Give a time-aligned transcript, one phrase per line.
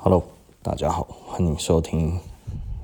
[0.00, 0.22] Hello，
[0.62, 2.20] 大家好，欢迎收听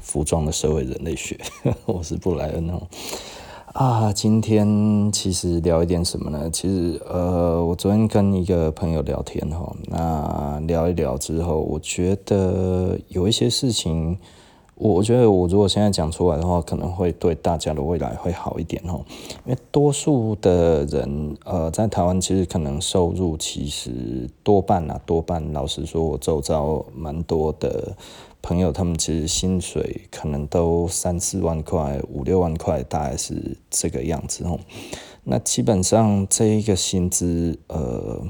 [0.00, 1.38] 服装的社会人类学，
[1.86, 2.82] 我是布莱恩哦。
[3.72, 6.50] 啊，今天其实聊一点什么呢？
[6.50, 14.18] 其实呃，我昨天跟一个朋友聊天哈，那聊一聊之后，我觉得有一些事情。
[14.76, 19.04] 我觉得我如果现在讲出来的话，可能会对大家的未来会好一点哦。
[19.46, 27.96] 因为多数的人，呃，在台湾其实可能收入其实多半啊，多半老实说，我周遭蛮多的
[28.42, 34.58] 朋友，他们其实薪水可能都三四万块、五六万块，大概是这个样子哦。
[35.22, 38.20] 那基本上这一个薪资，呃，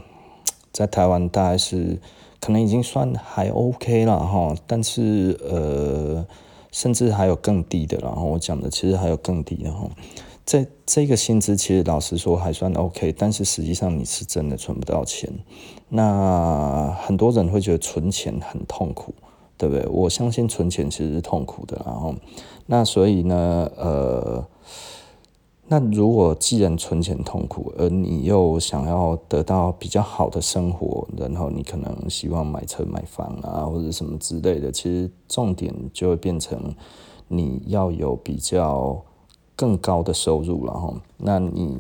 [0.71, 1.99] 在台湾大概是。
[2.45, 6.27] 可能已经算还 OK 了哈，但是呃，
[6.71, 9.89] 甚至还有更低的，然后我讲的其实还有更低的哈。
[10.45, 15.33] 这这个薪资其实老实说还算 OK，但是实际上你是真的存不到钱。
[15.89, 19.15] 那很多人会觉得存钱很痛苦，
[19.57, 19.87] 对不对？
[19.87, 22.15] 我相信存钱其实是痛苦的，然后
[22.67, 24.47] 那所以呢，呃。
[25.75, 36.73] 那如果既然存钱痛苦，而你又想要得到比较好的生活，然后你可能希望买车买房啊，或者什么之类的，其实重点就会变成
[37.27, 39.03] 你要有比较
[39.57, 41.77] 更高的收入，然后那你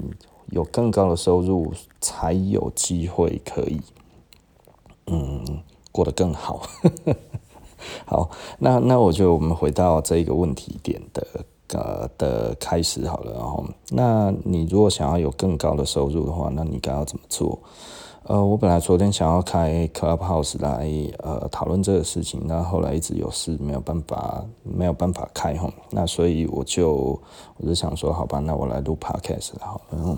[0.50, 3.80] 有更高的收入，才有机会可以
[5.06, 6.62] 嗯过得更好。
[8.06, 11.24] 好，那那我觉得我们回到这一个问题点的。
[11.74, 17.58] 呃的开始好了，然后，那你如果想要有更高的收入的话，那你该要怎么做？
[18.26, 27.20] 呃，我本来昨天想要开 Clubhouse 来呃讨论这个事情，那后来一直有事没有办法没有办法开哈，那所以我就
[27.58, 29.98] 我就想说，好吧，那我来录 Podcast 好了。
[29.98, 30.16] 然后，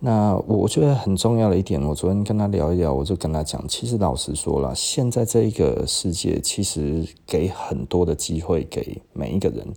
[0.00, 9.70] 那我觉得很重要的一点，我昨天跟他聊一聊，我就跟他讲，其实老实说了，现在这一个世界其实给很多的机会给每一个人，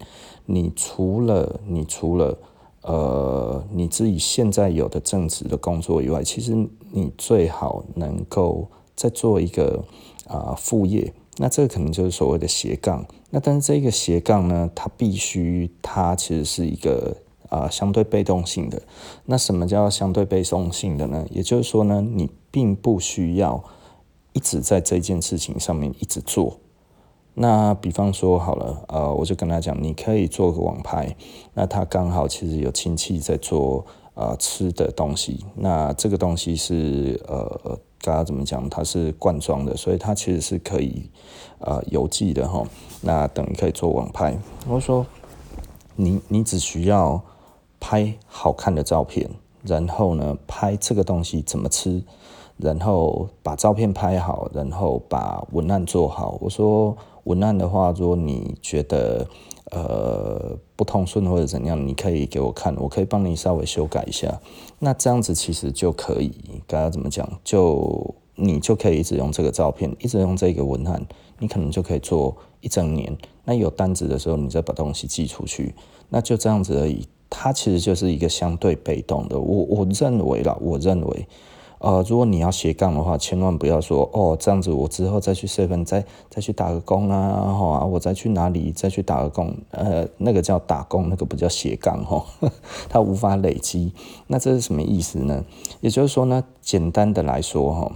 [0.48, 2.36] 你除了你除了。
[2.84, 6.56] 呃，你自己现在有的正职的工作以外，其实
[6.94, 9.84] 你最好能够再做一个
[10.26, 11.14] 啊、副业。
[11.36, 13.06] 那这个可能就是所谓的斜杠。
[13.30, 17.18] 那但是这个斜杠呢，它必须它其实是一个
[17.50, 18.82] 啊、相对被动性的。
[19.26, 21.26] 那什么叫相对被动性的呢？
[21.30, 23.62] 也就是说呢，你并不需要
[24.32, 26.58] 一直在这件事情上面一直做。
[27.40, 31.16] 那比方说好了，呃，我就跟他讲，你可以做个网拍。
[31.54, 38.68] 那他刚好其实有亲戚在做呃吃的东西，那这个东西是呃，刚刚怎么讲？
[38.72, 41.12] 它是罐装的，所以它其实是可以
[41.60, 42.64] 呃邮寄的哈。
[43.02, 44.36] 那等于可以做网拍。
[44.68, 45.06] 我说，
[45.96, 47.22] 你你只需要
[47.80, 49.30] 拍好看的照片，
[49.62, 52.04] 然后呢，拍这个东西怎么吃，
[52.58, 56.40] 然后把照片拍好，然后把文案做好。
[56.42, 56.98] 我说。
[57.28, 59.28] 文案的话，如果你觉得
[59.72, 64.40] 呃不通顺或者怎样，你可以给我看，我可以帮你稍微修改一下。
[64.80, 66.32] 那这样子其实就可以，
[66.66, 67.28] 该要怎么讲？
[67.44, 71.06] 就你就可以一直用这个照片，一直用这个文案，
[71.40, 73.16] 你可能就可以做一整年。
[73.44, 75.76] 那有单子的时候，你再把东西寄出去，
[76.10, 77.06] 那就这样子而已。
[77.30, 79.38] 它其实就是一个相对被动的。
[79.38, 81.28] 我我认为啦，我认为。
[81.80, 92.26] 呃，如果你要斜杠的话，千万不要说哦，这样子我之后再去 seven 再再去打个工啊，好啊，我再去哪里再去打个工，呃，那个叫打工，那个不叫斜杠哈，
[92.90, 93.94] 它无法累积。
[94.26, 95.46] 那这是什么意思呢？
[95.80, 97.92] 也就是说呢，简单的来说哈，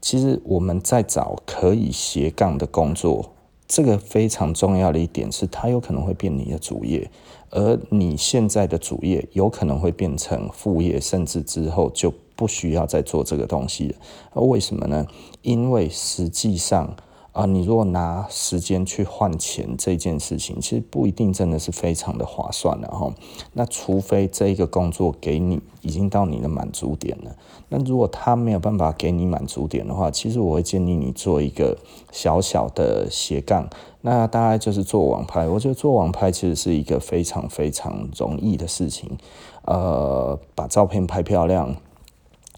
[0.00, 3.32] 其实我们在找可以斜杠的工作，
[3.68, 7.10] 这个非常重要的一点是，它有可能会变你的主业，
[7.50, 12.14] 而你现在的主业有可能会变成副业，甚至之后就。
[12.36, 15.06] 不需要再做这个东西了，为什么呢？
[15.42, 16.94] 因为实际上
[17.32, 23.12] 啊，你如果拿时间去换钱这件事情，其实不一定真的是非常的划算了哈。
[23.52, 27.36] 那除非这一个工作给你已经到你的满足点了，
[27.68, 31.76] 那如果他没有办法给你满足点的话，其实我会建议你做一个
[32.10, 33.68] 小小的斜杠，
[34.00, 35.46] 那大概就是做网拍。
[35.46, 39.18] 我觉得做网拍其实是一个非常非常容易的事情，
[39.66, 41.76] 呃，把照片拍漂亮。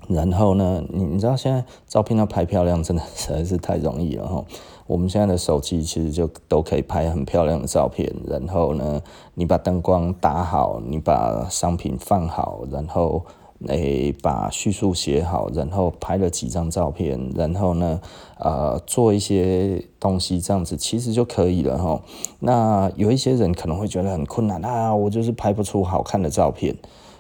[0.09, 4.45] 然后呢，你你知道现在照片要拍漂亮，真的实在是太容易了哈。
[4.87, 8.11] 我们现在的手机其实就都可以拍很漂亮的照片。
[8.27, 9.03] 然后呢，
[9.35, 13.23] 你把灯光打好，你把商品放好，然后
[13.67, 18.01] 诶把叙述写好，然后拍了几张照片，然后呢，
[18.39, 22.01] 呃做一些东西，这样子其实就可以了哈。
[22.41, 26.75] 那有一些人可能会觉得很困难啊，我就是拍不出好看的照片。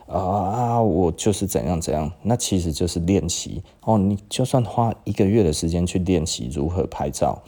[0.08, 3.98] 啊啊，我就是怎样怎样，那其实就是练习哦。
[3.98, 7.42] 你就算花一个月的时间去练习如何拍照，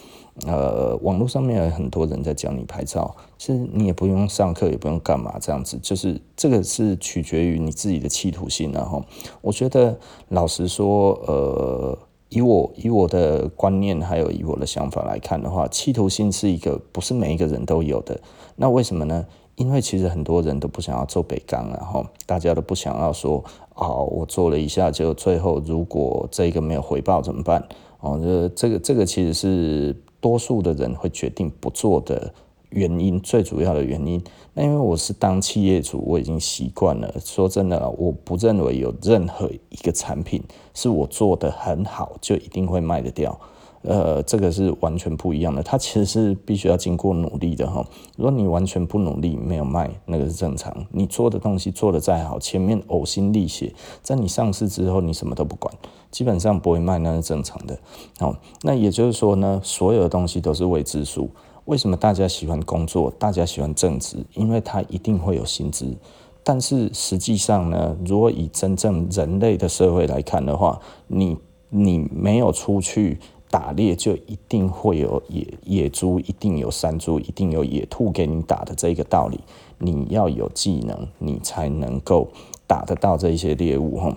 [0.47, 9.03] 呃，网络上面有很多人在教你拍照，其实你也不用上课，也不用干嘛，这样子就是这个是取决于你自己的企图心，然后
[9.41, 9.99] 我觉得
[10.29, 11.99] 老实说，呃。
[12.33, 18.21] 以我以我的观念，还有以我的想法来看的话，企图心是一个不是每一个人都有的。
[18.55, 19.27] 那为什么呢？
[19.61, 27.63] 因为其实很多人都不想要做北港，然后大家都不想要说，哦，我做了一下，就最后如果这个没有回报怎么办？
[28.01, 32.33] 哦，这这个这个其实是多数的人会决定不做的。
[32.71, 34.23] 原因最主要的原因，
[34.55, 37.13] 那因为我是当企业主，我已经习惯了。
[37.19, 40.41] 说真的，我不认为有任何一个产品
[40.73, 43.37] 是我做得很好就一定会卖得掉。
[43.83, 45.63] 呃，这个是完全不一样的。
[45.63, 47.85] 它其实是必须要经过努力的哈。
[48.17, 50.87] 如果你完全不努力，没有卖，那个是正常。
[50.91, 53.73] 你做的东西做得再好，前面呕心沥血，
[54.03, 55.73] 在你上市之后，你什么都不管，
[56.11, 57.79] 基本上不会卖，那是正常的。
[58.19, 61.31] 好，那也就是说呢，所有的东西都是未知数。
[61.65, 63.11] 为什么大家喜欢工作？
[63.19, 65.97] 大家喜欢正职，因为他一定会有薪资。
[66.43, 71.37] 但是实际上呢，如果以真正人类的社会来看的话，你
[71.69, 73.19] 你没有出去
[73.51, 79.41] 打猎，就一定会有野野猪，一定有山猪，一定有野兔给你打的这个道理。
[79.79, 82.29] 你要有技能，你才能够
[82.67, 83.99] 打得到这些猎物。
[83.99, 84.17] 哈，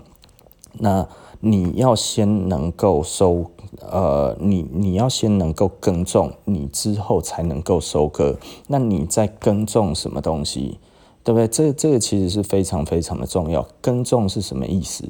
[0.80, 1.07] 那。
[1.45, 3.51] 你要先能够收，
[3.81, 8.38] 呃，你你要先能够耕种，你之后才能够收割。
[8.68, 10.80] 那你在耕种什么东西，
[11.21, 11.45] 对不对？
[11.50, 13.68] 这这个其实是非常非常的重要。
[13.81, 15.03] 耕种是什么意思？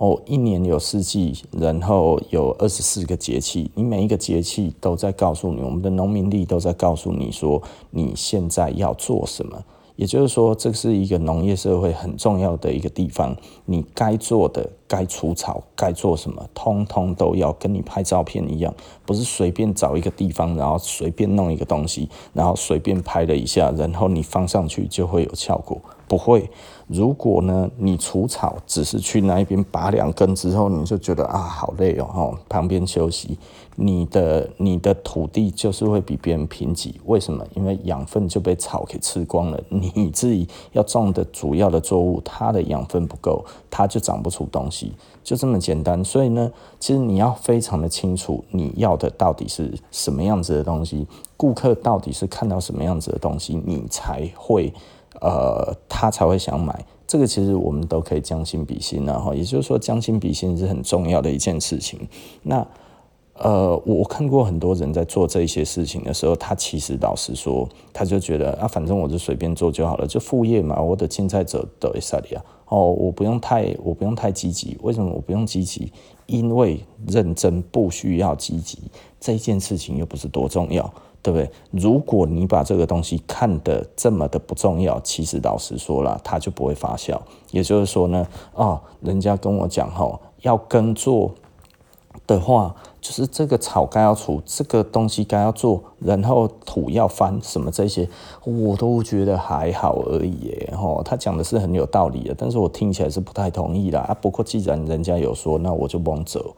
[0.00, 9.62] 哦，一年有四季，然后有二十四个节气，你每一个节气都在告诉你，我们的农民历都在告诉你说，你现在要做什么。
[9.96, 13.36] 也就是说，这是一个农业社会很重要的一个地方。
[13.66, 18.74] 你该做的、该除草、该做什么，通通都要跟你拍照片一样，
[19.04, 25.78] 不是随便找一个地方，然后随便弄一个东西，然后随便拍了一下，然后你放上去就会有效果。
[26.10, 26.50] 不会，
[26.88, 33.38] 如果呢，你除草只是去那一边拔两根之后，你就觉得啊，好累哦，哦，旁边休息，
[33.76, 36.92] 你的你的土地就是会比别人贫瘠。
[37.04, 37.46] 为什么？
[37.54, 39.60] 因为养分就被草给吃光了。
[39.70, 44.92] 你自己要种的主要的作物，它的养分不够，它就长不出东西，
[45.22, 46.04] 就这么简单。
[46.04, 54.74] 所以呢，其实你要非常的清楚你要的到底是什么样子的东西，顾客到底是看到什么样子的东西，你才会。
[55.20, 56.84] 呃，他才会想买。
[57.06, 62.08] 这个其实我们都可以将心比心，然后也就是说，将心比心是很重要的一件事情。
[62.42, 62.66] 那
[63.34, 72.44] 呃，我看过很多人在做这些事情的时候，他其实老实说，他就觉得啊，反正我就随便做就好了，就副业嘛，我的竞赛者都会塞里啊。
[72.66, 74.78] 哦，我不用太，我不用太积极。
[74.82, 75.90] 为什么我不用积极？
[76.26, 76.78] 因为
[77.08, 78.78] 认真不需要积极，
[79.18, 80.92] 这件事情又不是多重要。
[81.22, 81.50] 对不对？
[81.70, 87.18] 如果你把这个东西看得这么的不重要，其实老实说了，它就不会发酵。
[87.50, 91.32] 也就是说呢，哦，人家跟我讲吼，要耕作
[92.26, 98.08] 的话，就是这个草该要除，这个东西该要做，然后土要翻，什么这些，
[98.44, 100.72] 我都觉得还好而已耶。
[100.76, 104.00] 吼，他讲的是很有道理的，但是我听起来是不太同意啦。
[104.00, 106.56] 啊，不过既然人家有说，那我就甭走。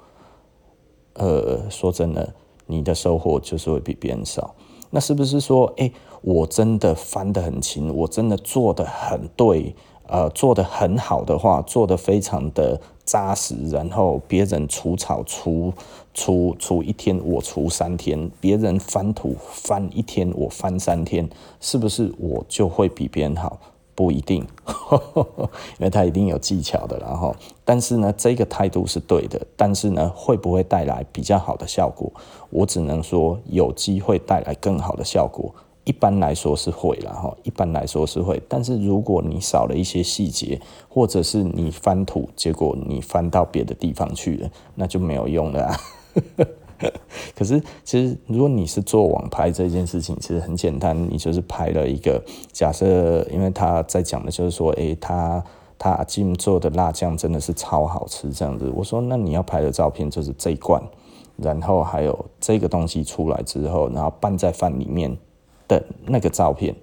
[1.15, 2.33] 呃，说真的。
[2.73, 4.55] 你的收获就是会比别人少，
[4.91, 9.75] 那是不是说，哎、我真的翻得很勤，我真的做得很对，
[10.09, 15.73] 呃，做得很好的话，做得非常的扎实，然后别人除草除
[16.15, 21.29] 除除一天，我除三天，别人翻土翻一天，我翻三天，
[21.61, 23.59] 是不是我就会比别人好？
[23.95, 24.47] 不一定，
[25.79, 27.35] 因为他一定有技巧的，然后，
[27.65, 32.11] 但是呢，这个态度是对的，但是呢，会不会带来比较好的效果？
[32.51, 45.77] 我只能说有机会带来更好的效果，一般来说是会了，哈，一般来说是会，但是如果你少了一些细节，或者是你翻土，结果你翻到别的地方去了，那就没有用了啊。
[47.37, 52.23] 可是，其实如果你是做网拍这件事情，其实很简单，你就是拍了一个
[52.53, 55.43] 假设，因为他在讲的就是说，诶、他
[55.79, 58.71] 他阿进做的辣酱真的是超好吃这样子。
[58.75, 60.83] 我说，那你要拍的照片就是这一罐，
[61.37, 65.17] 然后还有这个东西出来之后，然后拌在饭里面
[65.69, 66.75] 的那个照片，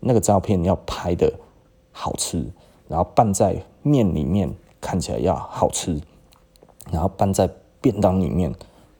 [0.00, 1.32] 那个照片要拍的
[1.92, 2.44] 好吃，
[2.88, 6.00] 然后拌在面里面看起来要好吃，
[6.90, 7.48] 然后拌在
[7.80, 8.52] 便当里面。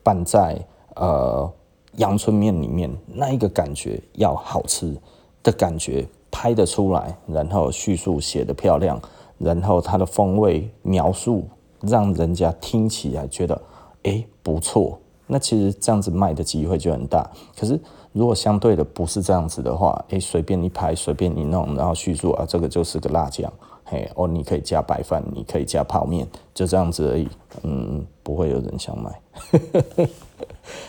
[0.05, 0.57] 拌在
[0.95, 1.51] 呃
[1.97, 4.97] 阳春面里面，那一个感觉要好吃
[5.43, 9.01] 的感觉拍得出来，然后叙述写得漂亮，
[9.39, 11.49] 然后它的风味描述
[11.81, 13.61] 让人家听起来觉得
[14.03, 17.29] 诶不错，那其实这样子卖的机会就很大。
[17.59, 17.81] 可是
[18.13, 23.53] 如果相对的不是这样子的话，诶随便一拍随便一弄，然后叙述啊这个就是个辣酱，
[24.15, 27.29] 哦你可以加白饭，你可以加泡面，就这样子而已，
[27.63, 29.21] 嗯不会有人想买。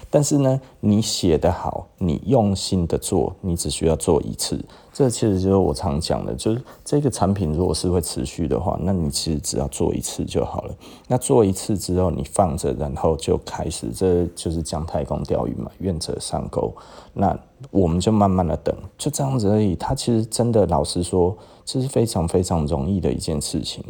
[0.10, 4.64] 但是呢，你写得好，你用心的做，你只需要做一次。
[4.94, 10.76] 这其实就是我常讲的，就是这个产品如果是会持续的话，那你其实只要做一次就好了。
[11.08, 16.74] 那做一次之后，你放着，然后就开始，这就是姜太公钓鱼嘛，愿者上钩。
[17.14, 17.38] 那
[17.72, 19.76] 我们就慢慢的等，就这样子而已。
[19.76, 23.84] 他其实真的，老实说，这是非常非常容易的一件事情。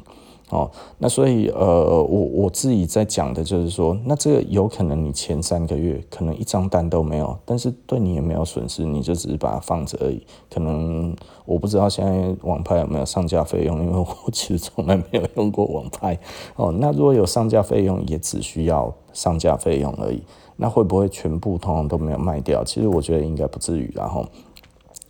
[0.51, 10.22] 哦，那所以呃，我我自己在讲的就是说，那这个有可能你前三个月可能一张单都没有，但是对你也没有损失，你就只是把它放着而已。
[10.53, 11.15] 可能
[11.46, 16.15] 我不知道现在网拍有没有上架费用，因为我其实从来没有用过网拍。
[16.58, 20.22] 哦，那如果有上架费用，也只需要上架费用而已。
[20.58, 22.63] 那会不会全部通通都没有卖掉？
[22.63, 23.91] 其实我觉得应该不至于。
[23.96, 24.24] 然后，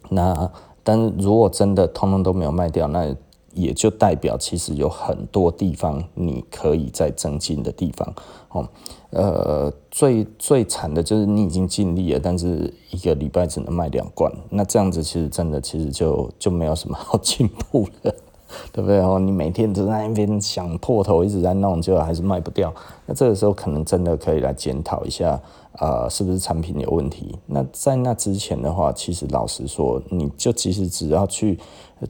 [0.10, 0.50] 那
[0.86, 3.14] 但是如果真的通通都没有卖掉，那
[3.54, 8.14] 也就代表，其实有很多地方你可以再增进的地方，
[8.50, 8.68] 哦，
[9.10, 18.14] 呃，最最惨的就是你已经尽力了，但是一个礼拜只能卖两罐，那这样子其实真的其实就就没有什么好进步了。
[18.72, 19.20] 对不对哦？
[19.20, 22.74] 你每天都在那边想破头，一直在弄，就还是卖不掉。
[23.06, 25.42] 那这个时候可能真的可以来检讨一下，
[25.80, 27.38] 呃，是不是产品有问题？
[27.46, 31.60] 那在那之前的话，其实老实说，你就其实只要去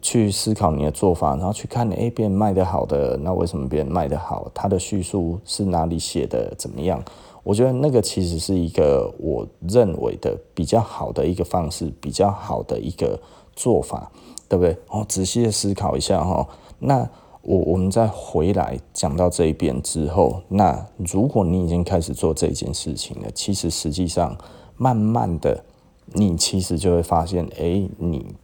[0.01, 4.49] 去思考你的做法，然后去看，哎，别人卖得好的，那为什么别人卖得好？
[4.53, 6.53] 他的叙述是哪里写的？
[6.57, 7.03] 怎么样？
[7.43, 13.19] 我觉得那个其实是一个我认为的比较好的一个方式，比较好的一个
[13.55, 14.11] 做法。
[14.47, 14.77] 对不对？
[14.89, 16.47] 哦，仔细的思考一下哈。
[16.77, 17.09] 那
[17.45, 24.35] 我我们再回来讲到这一边之后，那如果你已经开始做这件事情了，其实实际上
[24.75, 25.63] 慢慢的，
[26.13, 28.35] 你其实就会发现，哎，你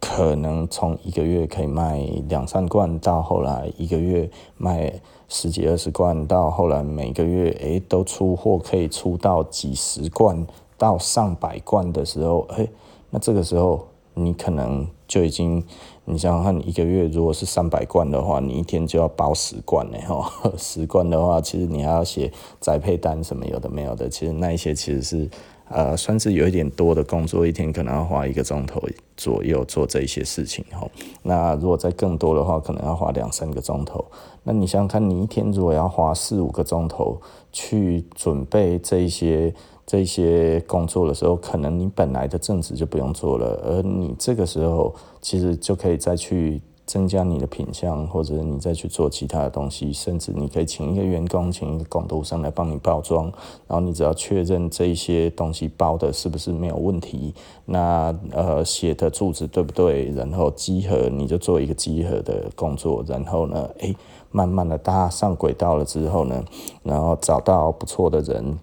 [0.00, 4.92] 可能从一个月可以卖两三罐，到后来一个月卖
[5.28, 10.44] 十几二十罐，到后来每个月哎都出货可以出到几十罐
[10.76, 12.66] 到上百罐的时候，哎，
[13.10, 13.86] 那这个时候。
[14.14, 15.64] 你可能就已经，
[16.06, 19.98] 你想想看，一个月如果是三百罐的话，你一天就要包十罐呢。
[20.08, 25.30] 哈， 十罐的话，其实你还要写宅配单什么有的没有的，其实那一些其实是
[25.68, 28.82] 呃算是有一点多的工作，一天可能要花一个钟头
[29.16, 30.88] 左右做这些事情哈。
[31.22, 34.04] 那如果再更多的话，可能要花两三个钟头。
[34.42, 37.20] 那你想想看，你一天如果要花四五个钟头
[37.52, 39.54] 去准备这一些。
[39.90, 53.24] 这些工作的时候，可能你本来的正职就不用做了，而你这个时候其实就可以再去增加你的品相，或者你再去做其他的东西，甚至你可以请一个员工，请一个工读生来帮你包装，
[53.66, 63.96] 然后你只要确认这一些东西包的是不是没有问题，那呃写的注子对不对，然后集合你就做一个集合的工作，然后呢，诶，
[64.30, 66.44] 慢慢的搭上轨道了之后呢，
[66.84, 68.56] 然后找到不错的人。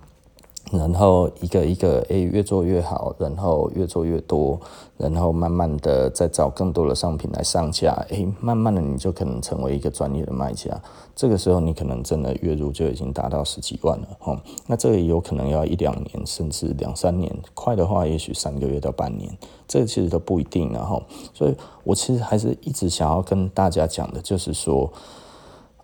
[0.71, 4.59] 然后一个一个诶，越做越好，然后越做越多，
[4.97, 10.69] 然后慢慢的再找更多的商品来上架，诶，慢慢的你就可能成为一个专业的卖家。
[11.15, 14.37] 这个时候你可能真的月入就已经达到十几万了，哦。
[14.67, 19.35] 那这个有可能要一两年，甚至两三年，快的话也许三个月到半年，
[19.69, 21.01] 这个其实都不一定，然后，
[21.33, 21.55] 所以
[21.85, 24.91] 我其实还是一直想要跟大家讲的，就是说，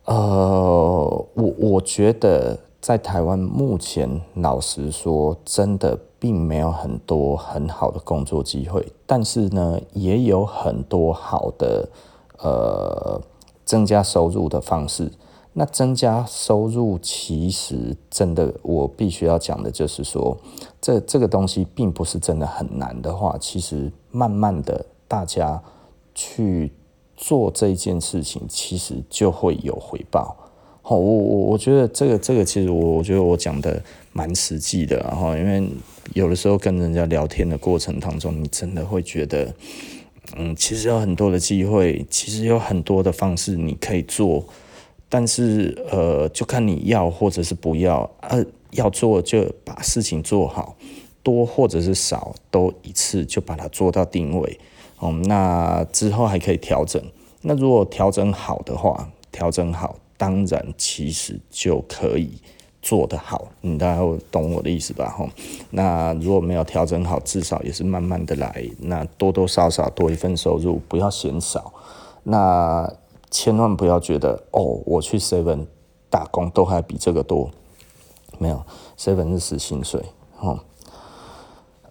[0.03, 0.13] 呃，
[1.35, 2.59] 我我觉得。
[2.83, 11.87] 在台湾目前，老实说，真的并没有很多很好的工作机会，但是呢，也有很多好的
[12.39, 13.21] 呃
[13.63, 15.09] 增加收入的方式。
[15.53, 20.37] 那增加收入，其实真的，我必须要讲的就是说，
[20.81, 25.63] 这这个东西并不是真的很难的话，其实慢慢的大家
[26.13, 26.73] 去
[27.15, 30.35] 做这件事情，其实就会有回报。
[30.85, 35.65] 好，我我我觉得这个这个其实我我觉得我讲的蛮实际的，然后因为
[36.13, 39.55] 有的时候跟人家聊天的过程当中，你真的会觉得，
[40.35, 44.43] 嗯，其实有很多的机会，其实有很多的方式你可以做，
[45.07, 50.75] 但是呃，就看你要或者是不要，呃，要做就把事情做好，
[51.23, 54.59] 多或者是少都一次就把它做到定位，
[55.01, 57.01] 嗯，那之后还可以调整，
[57.43, 59.95] 那如果调整好的话，调整好。
[60.17, 62.39] 当然，其实就可以
[62.81, 65.09] 做得好，你大概懂我的意思吧？
[65.09, 65.27] 哈，
[65.71, 71.73] 那如果没有调整好，至少也是慢慢的来，那多多少少多一份收入，不要嫌少。
[72.23, 72.93] 那
[73.29, 75.65] 千万不要觉得哦，我去 seven
[76.09, 77.49] 打工都还比这个多，
[78.37, 78.63] 没有
[78.97, 80.01] seven 是死薪水
[80.39, 80.59] 哦。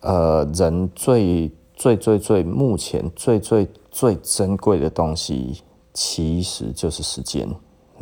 [0.00, 5.62] 呃，人最最最最目前最最最珍贵的东西，
[5.92, 7.48] 其实就是时间。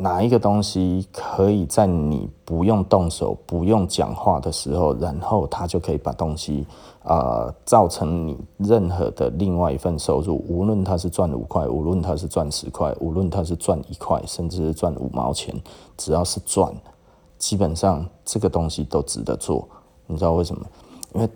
[0.01, 6.65] 哪一个东西可以在你不用动手、不用讲话的时候，然后它就可以把东西
[7.03, 15.53] 啊、呃、造成你任何的另外一份收入，无论它是赚五块，无论它是赚十块，无论它是赚一块，甚至是赚五毛钱，
[15.95, 16.73] 只要是赚，
[17.37, 19.67] 基本上这个东西都值得做。
[20.07, 20.65] 你知道为什么？
[21.13, 21.29] 因为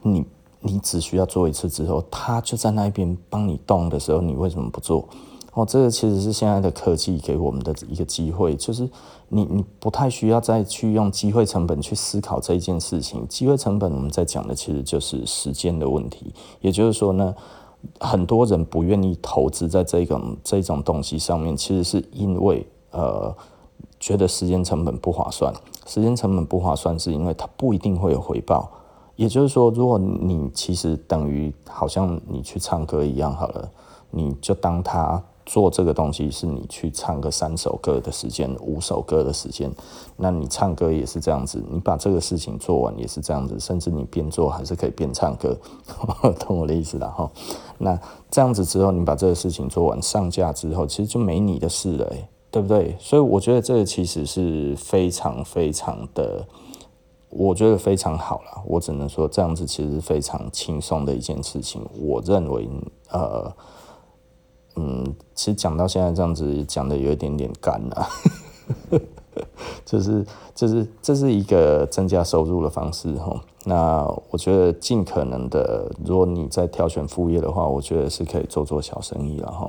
[0.00, 0.24] 你
[0.60, 5.06] 你只需要做一次之后，它就在那边帮你动的时候，你为什么不做？
[5.58, 8.88] 哦，这个其实是现在的科技给我们的一个机会，就是
[9.28, 13.26] 你你不太需要再去用机会成本去思考这一件事情。
[13.26, 17.34] 机会成本我们在讲的其实就是时间的问题，也就是说呢，
[17.98, 23.34] 很多人不愿意投资在这种这种东西上面，其实是因为呃
[23.98, 25.52] 觉得时间成本不划算。
[25.86, 28.70] 时间成本不划算是因为它不一定会有回报。
[29.16, 33.68] 也就是说，如果你其实等于好像你去唱歌一样好了，
[34.12, 35.20] 你就当他。
[35.48, 39.72] 做这个东西是你去唱个三首歌的时间，五首歌的时间，
[40.14, 45.56] 那你唱歌也是这样子，你把这个事情做完也是这样子，甚至你边做还是可以边唱歌，
[46.38, 47.30] 懂我的意思了哈。
[47.78, 47.98] 那
[48.30, 52.12] 这样子之后，你把这个事情做完上架之后，其实就没你的事了，
[52.50, 52.94] 对不对？
[53.00, 56.46] 所以我觉得这个其实是非常非常的，
[57.30, 58.62] 我觉得非常好了。
[58.66, 61.82] 我只能说这样子其实是非常轻松的一件事情。
[61.98, 62.68] 我认为，
[63.10, 63.50] 呃。
[64.80, 65.04] 嗯，
[65.34, 68.06] 其实讲到现在这样子讲的有一点点干了，
[69.84, 73.40] 就是就是这是一个增加收入的方式哈。
[73.64, 79.68] 那我觉得尽可能的，如果你在挑选副业的话，我觉得是可以做做小生意了哈。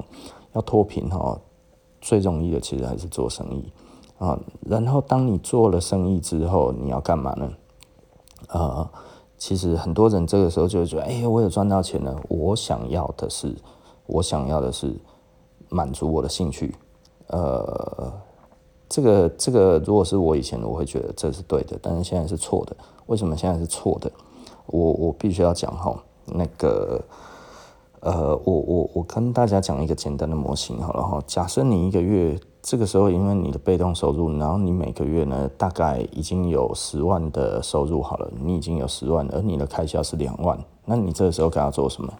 [0.54, 1.40] 要脱贫哈，
[2.00, 3.74] 最容易的其实还是做生意
[4.20, 4.40] 啊。
[4.62, 7.52] 然后当你做了生意之后，你要干嘛呢？
[8.50, 8.88] 呃，
[9.40, 13.56] 其实很多人这个时候就会觉得，哎，我有赚到钱了，我想要的是。
[14.10, 14.94] 我想要的是
[15.70, 16.74] 满足我的兴趣，
[17.28, 18.12] 呃，
[18.90, 22.76] 这个这个，如果是我以前，我会觉得这是对的，但是现在是错的。
[23.06, 24.12] 为什么现在是错的？
[24.66, 25.96] 我我必须要讲哈，
[26.26, 27.00] 那个，
[28.00, 31.22] 呃，我我我跟大家讲一个简单的模型好了哈。
[31.28, 42.12] 假设你一个月这个时候，因为你的被动收入，然后你每个月呢，大概已经有十万的收入好了，你已经有十万，而你的开销是两万，那你这个时候该要做什么？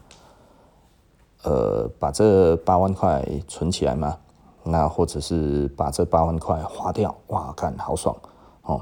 [1.44, 4.18] 呃，把这八万块存起来嘛，
[4.64, 8.16] 那或者是把这八万块花掉，哇，看好爽
[8.64, 8.82] 哦！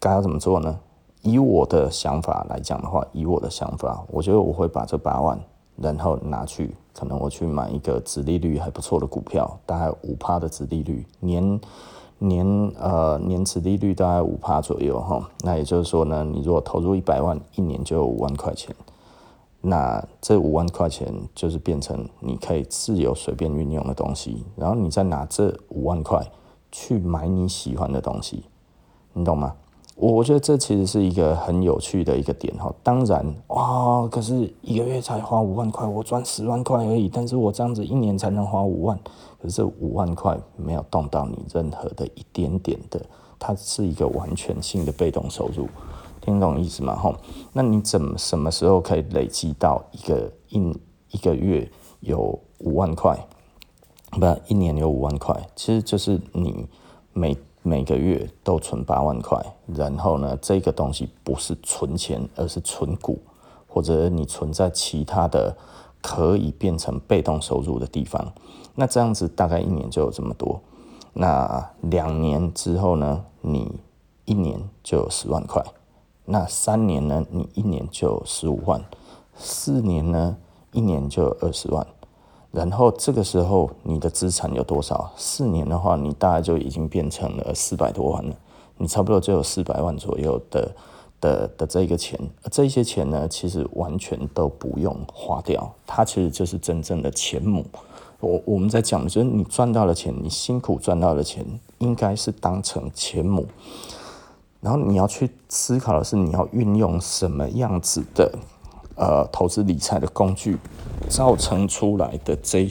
[0.00, 0.78] 该要怎么做呢？
[1.20, 5.38] 以我的想法来讲的话，以我的想法，我觉得我会把这八万，
[5.76, 11.60] 然后拿去，可能我去买一个殖利率还不错的股票，大概五趴的殖利率，年
[12.18, 15.24] 年呃年殖利率大概五趴左右哈、哦。
[15.42, 18.74] 那也就是说呢，你如果投入一百万，一年就有五万块钱。
[19.68, 26.24] 那这五万块钱就是变成你可以自由随便运用的东西，然后你再拿这五万块
[26.70, 28.44] 去买你喜欢的东西，
[29.12, 29.54] 你懂吗？
[29.96, 32.72] 我觉得这其实是一个很有趣的一个点哈。
[32.82, 38.96] 当然哇，可是一个月才花五万块，我赚十万块而已，但是我这样子一年才能花五万，
[39.40, 43.00] 可是这五万块没有动到你任何的一点点的，
[43.38, 45.66] 它是一个完全性的被动收入。
[46.26, 46.96] 听懂意思吗？
[46.96, 47.14] 吼，
[47.52, 50.58] 那你怎么什么时候可以累积到一个一
[51.12, 52.18] 一个月有
[52.58, 53.16] 五万块，
[54.10, 55.40] 不，一年有五万块？
[55.54, 56.66] 其实就是你
[57.12, 63.20] 每每个月都存八万块，然后呢，这个东西不是存钱，而是存股，
[63.68, 65.56] 或者你存在其他的
[66.02, 68.32] 可以变成被动收入的地方。
[68.74, 70.60] 那这样子大概一年就有这么多。
[71.12, 73.80] 那两年之后呢，你
[74.24, 75.64] 一年就有十万块。
[76.26, 77.24] 那三年呢？
[77.30, 78.84] 你一年就十五万，
[79.36, 80.36] 四年呢？
[80.72, 81.86] 一年就二十万。
[82.50, 85.12] 然后这个时候你的资产有多少？
[85.16, 88.34] 四年的话，你大概就已经变成了四百多万了。
[88.76, 90.74] 你差不多就有四百万左右的
[91.20, 92.18] 的的这个钱。
[92.50, 97.64] 这些钱呢，其实完全都不用花掉，它其实就是真正的钱母。
[98.18, 101.44] 我我们在讲就是你赚到的钱，你辛苦赚到的钱，
[101.78, 103.46] 应该是当成钱母。
[104.60, 108.32] 然后你要去思考的是，你要运用什么样子的
[108.96, 110.56] 呃投资理财的工具，
[111.08, 112.68] 造成出来的这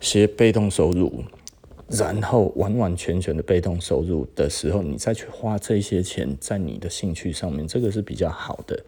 [0.00, 1.22] 些被动收入，
[1.88, 8.82] 然后完完全全的被动收入的时候，你再去花这些钱在你的兴趣上面，这个是比较好的。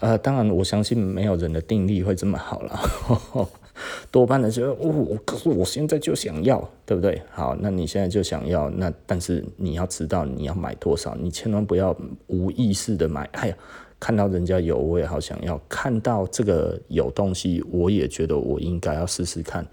[0.00, 3.48] 呃，当然我相信没有人的定力会这么好了。
[4.10, 7.20] 多半的时候，哦，可是我现在就想要，对不对？
[7.30, 13.24] 好，那你现在就想要，那但是你要知道你要买多少，你千万不要无意识的买。
[13.32, 13.56] 哎呀，
[13.98, 19.66] 看到人家有，我也好想要；看到这个有东西，我也觉得我应该要试试看。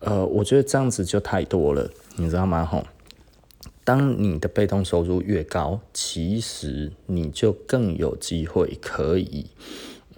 [0.00, 2.64] 呃，我觉得这样子就太多了，你知道吗？
[2.64, 2.84] 吼。
[3.84, 9.46] 当你的被动收入越高，其实你就更有机会可以，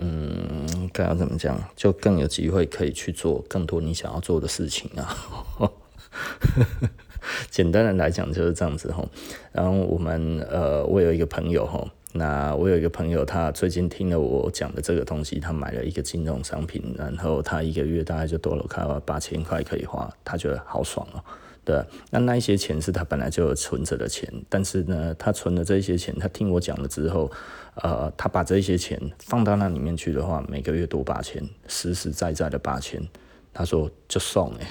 [0.03, 1.63] 嗯，该要怎么讲？
[1.77, 5.17] 就更有机会可以去做更多你想要做的事情啊。
[7.51, 9.07] 简单的来讲就是这样子吼。
[9.53, 21.23] 然后我们呃，我有一个朋友吼，那我有一个朋友，他最近听了我讲的这个东西，他买了一个金融商品，然后他一个月大概就多了快八千块可以花，他觉得好爽哦。
[21.63, 27.31] 对，那那一些钱是他本来就有存着的钱，但是呢，他存了这些钱，他听我讲了之后，
[27.77, 33.01] 呃，他把这些钱放到那里面去的话，每个月多八千，实实在在的八千，
[33.53, 34.67] 他说就送哎。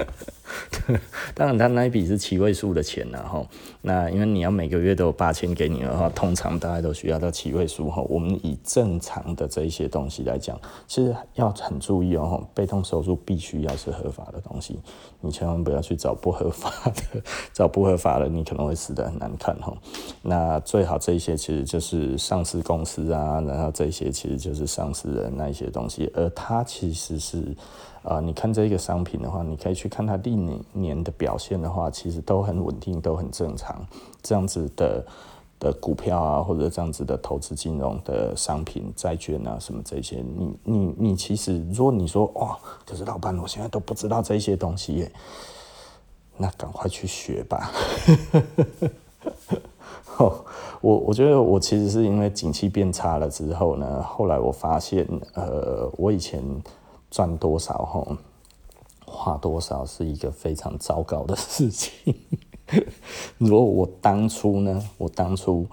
[1.34, 3.48] 当然，他那一笔是七位数的钱然后，
[3.82, 8.02] 那因为你要每个月都有八千给你的话，通常大家都需要到七位数哈。
[8.08, 14.78] 我们以正常的这一些东西来讲，其实要很注意哦，被动收入必须要是合法的东西，
[15.20, 17.22] 你千万不要去找不合法的，
[17.54, 19.72] 找不合法的你可能会死得很难看哈。
[20.20, 27.56] 那最好这一些其实就是上市公司啊，然后这些其实就是上市人那一些东西，而它其实是。
[28.02, 33.69] 啊、呃，你看这个商品的话，你可以去看它历年年的表现的话，其实都很稳定，都很正常。
[34.22, 35.04] 这样子的
[35.58, 45.08] 的股票啊，或者这样子的投资金融的商品、债券啊，什么这些，你你你其实，如果你说哇，可是老板，我现在都不知道这些东西，
[46.36, 47.70] 那赶快去学吧。
[50.80, 56.42] 我我觉得我其实是因为景气变差了之后呢，后来我发现，呃，我以前。
[57.12, 58.16] 赚多少吼，
[59.04, 62.14] 花多少是一个非常糟糕的事情。
[63.38, 65.66] 如果我当初呢，我当初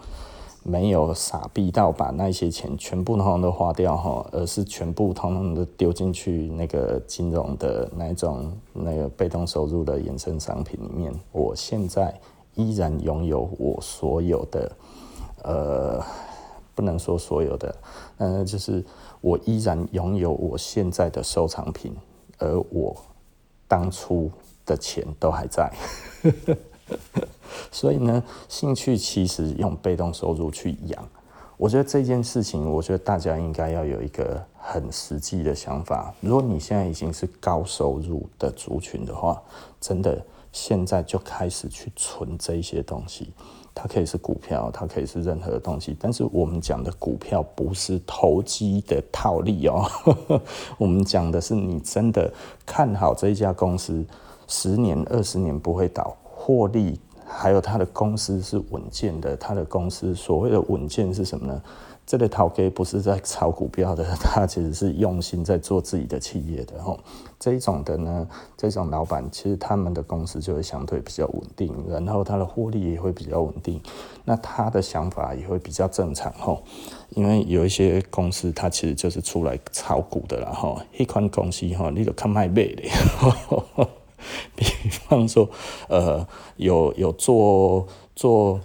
[0.64, 12.14] 没有傻逼到把那些钱全部通通都花掉哈，而是全部通通都丢进去那个金融的那种那个被动收入的衍生商品里面，我现在
[12.56, 14.72] 依然拥有我所有的，
[15.44, 16.04] 呃，
[16.76, 17.76] 不能说所有的，
[18.18, 18.84] 呃，就是。
[19.20, 21.92] 我依然拥有我现在的收藏品，
[22.38, 22.96] 而我
[23.68, 24.32] 当初
[24.64, 25.74] 的钱都还在。
[27.72, 31.08] 所以呢，兴趣其实用被动收入去养，
[31.58, 36.14] 我觉得这件事情，我觉得大家应该要有一个很实际的想法。
[36.22, 39.42] 如果你现在已经是高收入的族群的话，
[39.80, 43.34] 真的现在就开始去存这些东西。
[43.80, 49.86] 它可以是股票，它可以是任何的东西，但是我们讲的股票不是投机的套利哦，
[50.80, 52.34] 我们讲的是你真的
[52.66, 54.04] 看好这一家公司，
[54.48, 56.18] 十年、二十年不会倒，
[56.48, 61.62] 获利，还有他的公司是稳健的，他的公司所谓的稳健是什么呢？
[62.06, 66.98] 这个头家不是在炒股票的，他其实是用心在做自己的企业的吼。
[67.38, 73.82] 这一种的呢，这种老板其实他们的公司就会相对比较稳定，然后他的获利也会比较稳定，
[74.24, 76.64] 那他的想法也会比较正常吼。
[77.10, 80.80] 因为有一些公司，它其实就是出来炒股的啦吼。
[80.98, 82.84] 一款公司吼，你就看卖卖的，
[84.56, 85.50] 比方说，
[85.88, 86.28] 呃，
[86.58, 88.60] 有有做做。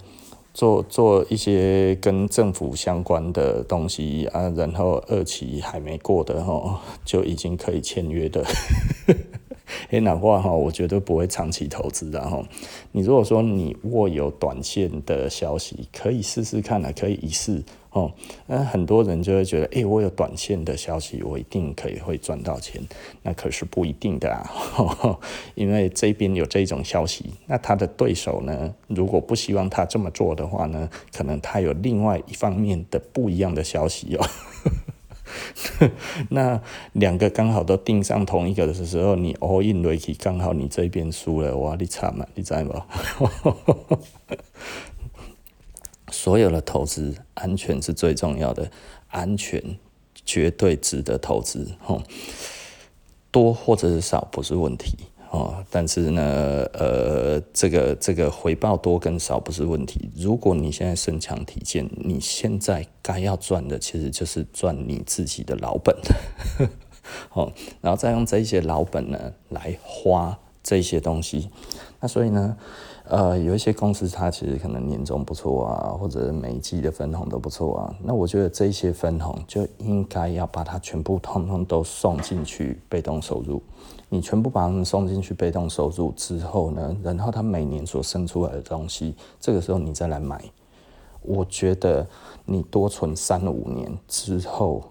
[0.55, 8.45] 做做一些跟政府相关的东西啊，然后二期还没过的吼，就已经可以签约的。
[9.89, 12.43] 哎，那话哈，我绝对不会长期投资的哈。
[12.91, 18.11] 你如果说你握有短线的消息，可以试试看啊，可以一试哦。
[18.47, 22.81] 那很多人就会觉得，哎，我有短线的消息，我一定可以会赚到钱。
[23.21, 24.49] 那可是不一定的啊，
[25.55, 34.25] 因为这边有这种消息，那他的对手呢，如果不希望他这么做的话呢，可能他有另外一方面的不一样的消息哦。
[36.29, 36.61] 那
[36.93, 42.85] 两个刚好都盯上同一个的时候，你 all in 瑞奇刚好你这边输了，哇，你惨了，你知道吗？
[46.11, 48.69] 所有的投资安全是最重要的，
[49.07, 49.77] 安全
[50.23, 52.03] 绝对值得投资，吼
[53.31, 54.95] 多或者是少不是问题。
[55.33, 56.21] 哦，但是呢，
[56.73, 60.11] 呃，这个这个回报多跟少不是问题。
[60.15, 65.97] 如果你现在身强体健，你现在该要赚的其实就是赚你自己的老本，
[67.33, 71.49] 哦，然后再用这些老本呢来花这些东西。
[71.99, 72.55] 那所以呢，
[73.05, 77.95] 呃，有一些公司它其实可能年终不错啊，或者每一季的分红都不错啊。
[78.03, 83.59] 那我觉得这些分红就应该要把它全部通通都送进去被动收入。
[84.13, 90.39] 你全部把他们送进去被动收入之后呢，然后他每年所生出来的东西，这个时候你再来买，
[91.23, 92.05] 我觉得
[92.45, 94.83] 你多存三五年之后，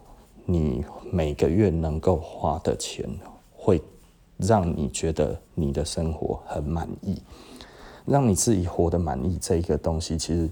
[0.44, 3.08] 你每个月能够花的钱
[3.56, 3.80] 会
[4.38, 7.22] 让你觉得你的生活很满意，
[8.04, 9.38] 让你自己活得满意。
[9.40, 10.50] 这一个东西其实。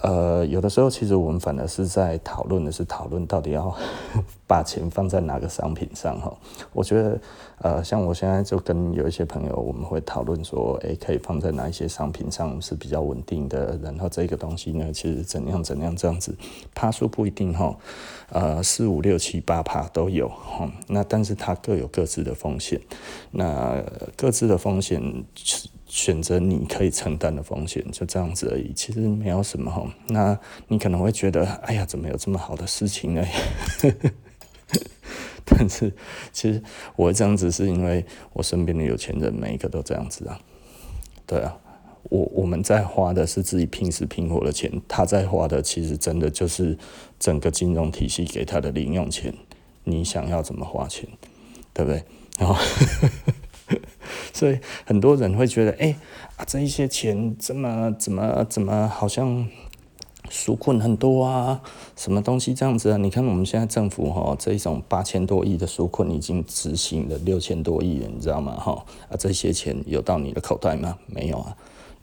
[0.00, 3.74] 呃，有的时候其实我们反而是在讨论的是讨论到底要
[4.46, 6.36] 把钱放在哪个商品上哈。
[6.72, 7.20] 我觉得，
[7.58, 16.36] 呃，像我现在就跟有一些朋友，我们会讨论说，诶，可以放在哪一些商品上是比较稳定的，然后这个东西呢，其实怎样怎样这样子，
[16.74, 17.74] 趴数不一定哈，
[18.30, 20.70] 呃，四五六七八趴都有哈。
[20.88, 22.80] 那但是它各有各自的风险，
[23.30, 23.82] 那
[24.16, 25.24] 各自的风险
[25.94, 28.72] 选择你可以承担的风险，就这样子而已。
[28.74, 29.86] 其实没有什么哈。
[30.08, 33.24] 那你可能会觉得，哎呀，怎么有这么好的事情呢？
[35.46, 35.92] 但是
[36.32, 36.60] 其实
[36.96, 40.40] 我这样子是因为我身边的有钱人每一个都这样子啊。
[41.28, 41.56] 对啊，
[42.10, 46.76] 我我们在花的是自己拼死拼活的钱，他在花的其实真的就是
[47.20, 49.32] 整个金融体系给他的零用钱。
[49.84, 51.08] 你想要怎么花钱，
[51.72, 52.02] 对不对？
[52.36, 52.56] 然后。
[54.32, 55.96] 所以很多人会觉得，哎、
[56.36, 59.48] 啊，这一些钱怎么怎么怎么好像
[60.30, 61.62] 纾困很多啊？
[61.96, 62.96] 什么东西这样子啊？
[62.96, 68.54] 你看我们现在政府哈，这一种八千多亿的纾困已经执行了六千多亿了，你知道吗？
[68.56, 70.98] 哈啊，这些钱有到你的口袋吗？
[71.06, 71.56] 没有啊。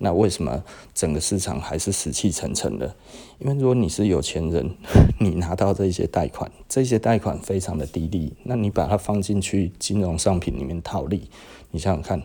[0.03, 0.63] 那为什么
[0.95, 2.95] 整个市场还是死气沉沉的？
[3.37, 4.69] 因为如果你是有钱人，
[5.21, 11.29] 你拿到这些贷款，这些贷款非常的低利，那你把它放进去金融商品里面套利，
[11.69, 12.23] 你想想看，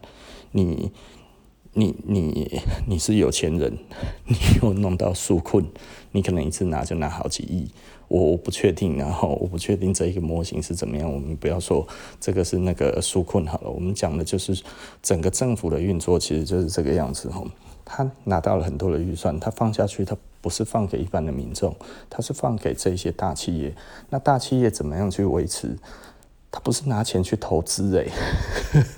[0.53, 0.91] 你
[1.79, 3.71] 你你你是有钱人，
[4.25, 5.62] 你又弄到纾困，
[6.11, 7.71] 你可能一次拿就拿好几亿。
[8.09, 11.12] 我我不确定，然后我不确定这一个模型是怎么样。
[11.12, 11.87] 我们不要说
[12.19, 14.59] 这个是那个纾困好了，我们讲的就是
[15.03, 17.47] 整个政府的运作，其实就是这个样子吼。
[17.85, 21.77] 他拿到了很多的预算，他放下去，他不是放给一般的民众，
[22.09, 23.75] 他是放给这些大企业。
[24.09, 25.77] 那大企业怎么样去维持？
[26.57, 28.11] 他不是拿钱去投资诶、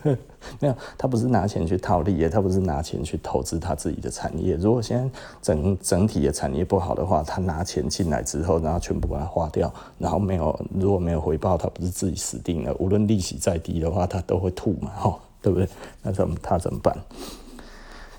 [0.05, 0.17] 欸，
[0.61, 4.55] 没有，他不是拿钱去套利耶，他不是拿钱去投资他自己的产业。
[4.55, 12.73] 如果现在整整体的产业不好的话，他拿钱进来之后，然后全部把它花掉，然后没有，如果没有回报，他不是自己死定了？
[12.79, 15.69] 无论利息再低的话，他都会吐嘛，吼，对不对？
[16.01, 16.97] 那怎么他怎么办？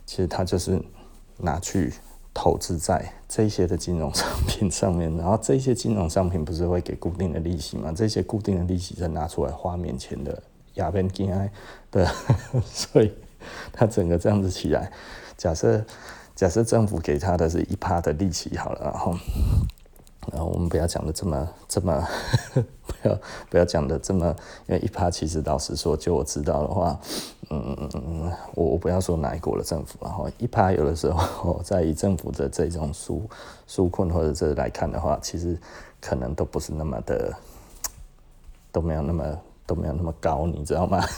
[0.06, 0.78] 其实他就是
[1.38, 1.94] 拿去
[2.34, 7.92] 投资在这些的金融商品上面，然后这些金融商品不是会给固定的利息吗？
[7.96, 10.42] 这些固定的利息再拿出来花面前的
[10.76, 11.52] 亚边金哎，
[11.92, 12.06] 对，
[12.66, 13.14] 所以
[13.72, 14.92] 他整个这样子起来，
[15.38, 15.84] 假设
[16.36, 19.16] 假设政府给他的是一趴的利息好了，然后。
[20.32, 22.08] 然后我们不要讲的这么这么，
[22.86, 24.36] 不要不要讲的这么，
[24.68, 27.00] 因为一趴其实老实说，就我知道的话，
[27.50, 33.22] 嗯，我我不要说哪一国的政府，然后一趴有的时候在以政府的这种纾
[33.68, 35.60] 纾困或者这来看的话，其实
[36.00, 37.34] 可能都不是那么的，
[38.72, 41.04] 都没有那么都没有那么高，你知道吗？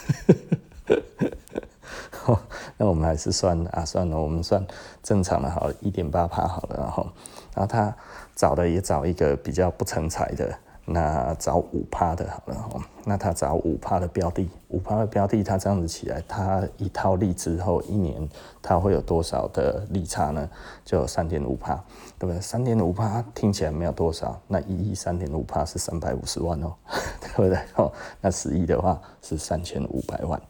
[2.78, 4.66] 那我们还是算啊，算了，我们算
[5.04, 7.08] 正常的好了，一点八趴好了，然后
[7.54, 7.94] 然后他。
[8.42, 10.52] 找的也找一个比较不成才的，
[10.84, 12.82] 那找五趴的好了哦。
[13.06, 18.28] 那他找五趴的标的，五趴的标的，他这样子起来，他一套利之后，一年
[18.60, 20.50] 他会有多少的利差呢？
[20.84, 21.76] 就三点五趴，
[22.18, 22.42] 对不对？
[22.42, 26.74] 三点五趴听起来没有多少，那一亿三点五趴是三百五十万哦，
[27.22, 27.60] 对不对？
[27.76, 30.42] 哦，那十亿的话是三千五百万，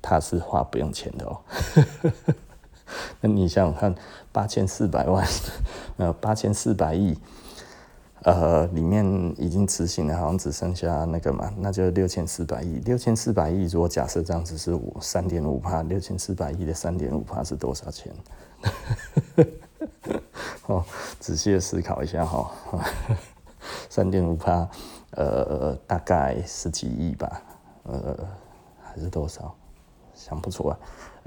[0.00, 1.38] 他是花不用钱的哦。
[3.20, 3.94] 那你想想看，
[4.32, 5.26] 八千四百万，
[5.96, 7.18] 呃，八千四百亿，
[8.22, 9.04] 呃，里面
[9.36, 12.80] 已经执行了，好像只剩下那个嘛，那就六千四百亿。
[12.84, 18.12] 六千四百亿，如果假设这样子是五三点五帕，六千四百亿的三点五帕是多少钱？
[20.66, 20.84] 哦，
[21.20, 22.50] 仔细的思考一下哈，
[23.88, 24.68] 三点五帕，
[25.12, 27.42] 呃，大概十几亿吧，
[27.84, 28.16] 呃，
[28.82, 29.54] 还是多少？
[30.14, 30.76] 想不出来。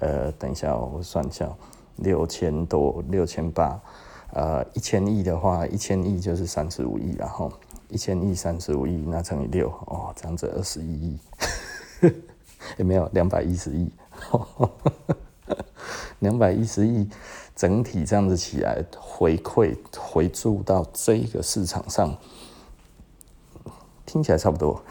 [0.02, 1.48] 呃，等一下，我算一下，
[1.98, 3.80] 六千多，六千八，
[4.34, 7.52] 呃，一千亿的话，一千亿就是三十五亿，然后
[7.88, 11.20] 一千亿三十五亿，那乘以六，哦，这样子二十一亿，
[12.78, 13.92] 也 没有两百一十亿，
[16.18, 17.08] 两百一十亿，
[17.56, 22.18] 整体这样子起来回馈回注到这个市场上，
[24.04, 24.82] 听起来差不多。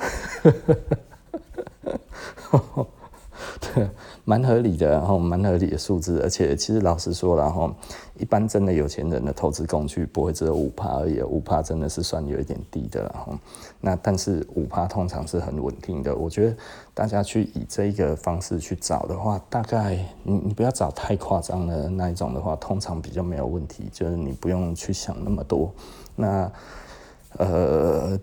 [4.25, 7.73] 蛮合理的，然后蛮合理的数字，而且其实老实说了哈，
[8.19, 13.39] 一般真的有钱人的投资工具不会只有五趴而已，五趴真的是算有一点低的了哈。
[13.81, 16.57] 那但是五趴通常是很稳定的，我觉得
[16.95, 25.71] 大家去以这一个方式去找的话，大概你你不要找太夸张的那一种的话，通常比较没有问题，就是你不用去想那么多。
[26.17, 26.51] 那
[27.37, 28.19] 呃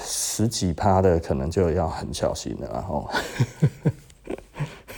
[0.00, 3.08] 十几趴的可能就要很小心了，然后。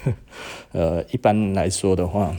[0.73, 2.37] 呃，一般来说的话，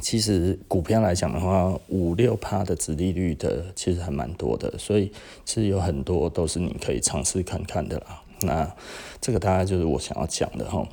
[0.00, 5.10] 其实股票来讲的话，五六趴的殖利率的其实还蛮多的，所以
[5.44, 8.22] 其实有很多都是你可以尝试看看的啦。
[8.42, 8.74] 那
[9.20, 10.86] 这个大概就是我想要讲的哈。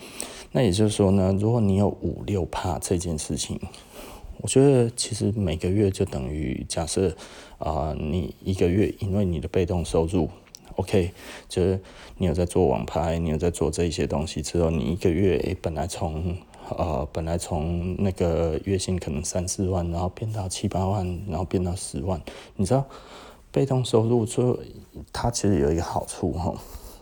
[0.51, 3.59] 那也就是说呢，如果你有五六趴这件事情，
[4.37, 7.15] 我觉得其实每个月就等于假设
[7.57, 10.29] 啊、你一个月因为你的被动收入。
[10.79, 11.11] OK，
[11.49, 11.77] 就是
[12.17, 16.37] 你有在做网拍，你有在做这一些东西之后，你一个月、本来从
[16.69, 22.21] 呃本来从那个月薪可能三四万，然后变到七八万，然后变到十万，
[22.55, 22.85] 你知道
[23.51, 24.57] 被动收入就
[25.11, 26.53] 它其实有一个好处哈，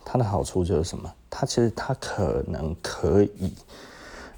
[0.04, 1.14] 它的好处就是什么？
[1.30, 3.52] 它其实它可能可以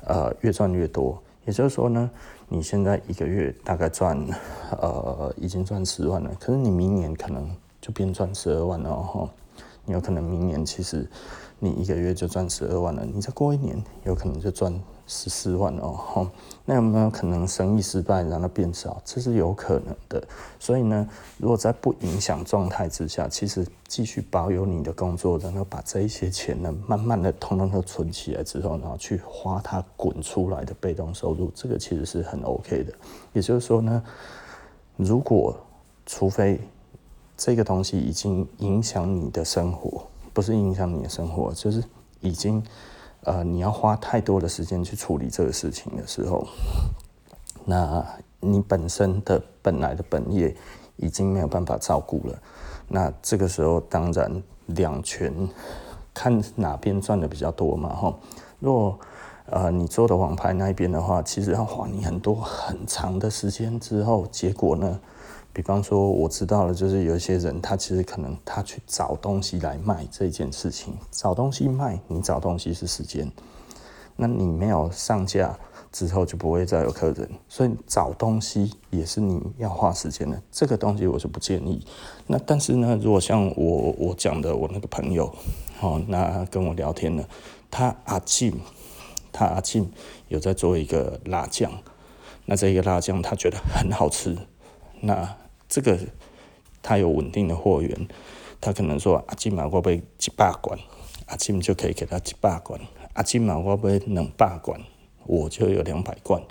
[0.06, 2.10] 呃越赚越多，也就是说呢，
[2.46, 4.22] 你现在一个月大概赚
[4.72, 7.50] 呃已经赚十万了，可是你明年可能。
[7.80, 9.28] 就变赚十二万了哈，
[9.84, 11.08] 你有可能明年其实
[11.58, 14.72] 你一个月就赚十二万了，你再过一年有可能就赚
[15.06, 16.30] 十四万了哈。
[16.64, 19.00] 那有没有可能生意失败让它变少？
[19.04, 20.22] 这是有可能的。
[20.58, 32.92] 所以呢，如果在不影响状态之下，其实继续保有你的工作，然后把这一些钱呢，慢慢的通通都存起来之后，然后去花它滚出来的被动收入，这个其实是很 OK 的。
[33.32, 34.02] 也就是说呢，
[34.96, 35.54] 如果
[36.06, 36.60] 除非
[37.40, 41.82] 这个东西已经影响你的生活，不是影响你的生活，就是
[42.20, 42.62] 已经，
[43.22, 46.46] 呃，你要花太多的时间去处理这个事情的时候，
[47.64, 48.06] 那
[48.40, 50.54] 你本身的本来的本业
[50.96, 52.38] 已经没有办法照顾了，
[52.88, 55.32] 那这个时候当然两全，
[56.12, 58.14] 看哪边赚的比较多嘛，哈。
[58.58, 58.98] 若
[59.46, 65.00] 呃你做的网拍那一边的话，其实要花你很多很长的时间之后，结果呢？
[65.52, 73.30] 比方说，我知道了，就是有一些人，他其实可能他去找东西来卖这件事情，找东西卖，你找东西是时间，
[74.16, 75.58] 那你没有上架
[75.90, 80.40] 之后就不会再有客人，所以找东西也是你要花时间的。
[80.52, 81.84] 这个东西我是不建议。
[82.28, 85.34] 那但是呢，如果像我我讲的，我那个朋友，
[85.80, 87.28] 哦，那跟我聊天了，
[87.70, 88.60] 他阿进，
[89.32, 89.90] 他阿进
[90.28, 91.72] 有在做一个辣酱，
[92.44, 94.38] 那这个辣酱他觉得很好吃。
[95.00, 95.36] 那
[95.68, 95.98] 这个
[96.82, 98.08] 他有稳定的货源，
[98.60, 100.78] 他可能说阿金嘛，我买一百罐，
[101.26, 102.80] 阿金就可以给他一百罐。
[103.14, 104.80] 阿金嘛，我买两百罐，
[105.26, 106.42] 我就有两百罐。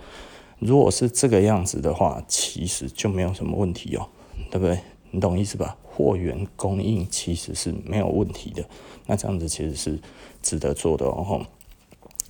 [0.60, 4.10] 如果是这个样子的话，其实就没有什么问题哦，
[4.52, 4.80] 对不对？
[5.12, 5.78] 你懂意思吧？
[5.84, 8.64] 货源供应其实是没有问题的。
[9.08, 10.00] 那这样子其实是
[10.42, 11.46] 值得做的哦，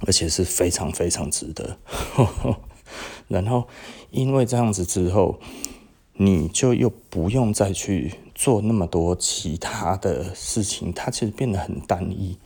[0.08, 1.78] 而且是非常非常值得。
[3.28, 3.68] 然后
[4.12, 5.40] 因为这样子之后。
[6.22, 12.38] 你就又不用再去做那么多其他的事情，它其实变得很单一。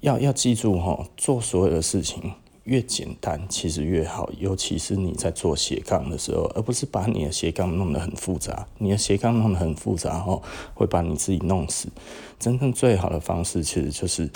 [0.00, 4.30] 要要记住哈，做所有的事情越简单，其实越好。
[4.38, 8.66] 尤其是你在做斜杠的时候，而不是把你的斜杠弄得很复杂。
[8.76, 10.42] 你的斜杠弄得很复杂哈，
[10.74, 11.88] 会把你自己弄死。
[12.38, 14.28] 真正最好的方式，其实就是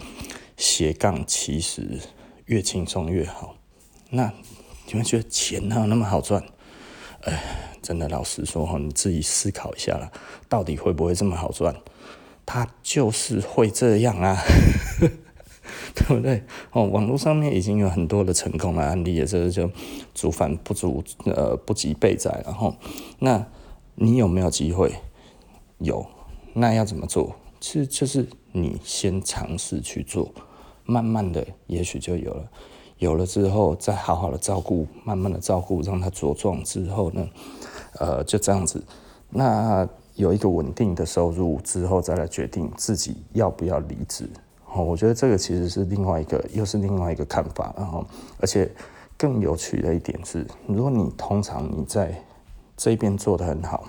[0.56, 2.00] 斜杠，其实
[2.46, 3.56] 越轻松越好。
[4.09, 4.32] 那
[4.87, 6.42] 你们觉得钱哪有那么好赚？
[7.20, 7.72] 哎。
[7.87, 10.11] 真的，老实说哈，你自己思考一下啦，
[10.49, 11.72] 到底会不会这么好赚？
[12.44, 14.37] 他就是会这样啊，
[15.94, 16.42] 对不对？
[16.72, 19.70] 哦，网络上面已经有很多的成功案例，也是就
[20.12, 22.75] 煮饭不足呃不及备载，然后
[23.20, 23.46] 那
[23.94, 24.92] 你有没有机会？
[25.79, 26.05] 有，
[26.55, 27.37] 那要怎么做？
[27.61, 30.35] 其实就是你先尝试去做，
[30.85, 32.51] 慢慢的也许就有了。
[32.99, 37.29] 有了之后，再好好的照顾，慢慢的照顾，让它茁壮之后呢？
[37.98, 38.82] 呃，就这样子，
[39.30, 44.28] 那有一个稳定的收入之后，再来决定自己要不要离职。
[44.72, 47.72] 哦，我觉得这个其实是另外一个，又是另外一个看法。
[47.76, 48.06] 然后，
[48.40, 48.70] 而且
[49.16, 52.23] 更有趣的一点是，如果你通常你在
[52.77, 53.87] 这边做得很好，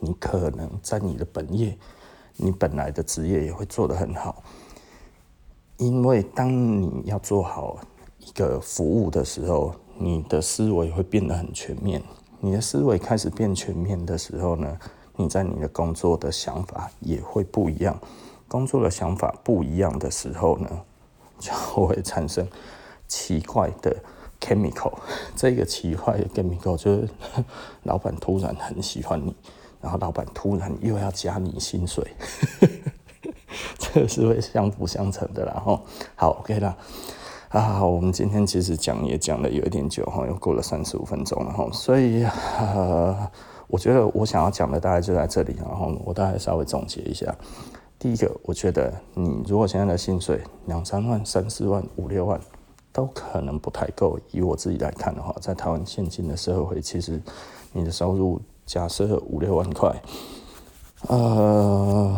[0.00, 1.76] 你可能在你的本业，
[2.36, 4.42] 你本来的职业也会做得很好。
[5.76, 6.50] 因为当
[6.80, 7.78] 你要做好
[8.18, 12.02] 一个服务的时候，你的思维会变得很全面。
[12.40, 14.78] 你的思维开始变全面的时候呢，
[15.16, 17.98] 你在你的工作的想法也会不一样。
[18.46, 20.70] 工作的想法不一样的时候呢，
[21.38, 22.48] 就会产生
[23.06, 23.94] 奇怪的
[24.40, 24.92] chemical，
[25.36, 27.08] 这个奇怪的 chemical 就是
[27.82, 29.34] 老板突然很喜欢你，
[29.80, 32.06] 然后老板突然又要加你薪水，
[33.78, 35.60] 这是会相辅相成的啦。
[35.64, 35.80] 吼，
[36.14, 36.76] 好，OK 啦。
[37.48, 42.22] 啊，我们今天其实讲也讲了有一点久哈，又过了三十五分钟了哈，所以
[42.58, 43.16] 呃，
[43.68, 47.34] 我觉得我想要讲的大概就在这里，然后我大概稍微总结一下。
[47.98, 52.38] 第一个，我觉得你如果现在的薪水两三万、三四万、五六万，
[52.92, 54.18] 都可能不太够。
[54.30, 57.18] 以我自己来看的话，在台湾现今的社会，其实
[57.72, 59.90] 你的收入假设五六万块，
[61.08, 62.14] 呃，